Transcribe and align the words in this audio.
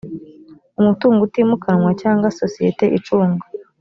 umutungo 0.79 1.19
utimukanwa 1.27 1.91
cyangwa 2.01 2.33
sosiyete 2.39 2.85
icunga 2.97 3.43